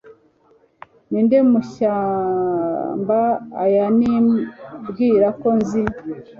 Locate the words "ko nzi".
5.41-5.81